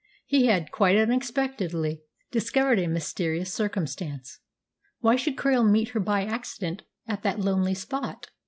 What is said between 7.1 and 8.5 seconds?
that lonely spot?